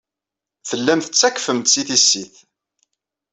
[0.69, 2.35] Tellam tettakfem-tt i tissit.